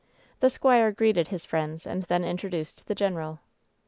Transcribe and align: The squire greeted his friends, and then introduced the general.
The 0.39 0.49
squire 0.49 0.91
greeted 0.91 1.27
his 1.27 1.45
friends, 1.45 1.85
and 1.85 2.01
then 2.01 2.23
introduced 2.23 2.87
the 2.87 2.95
general. 2.95 3.39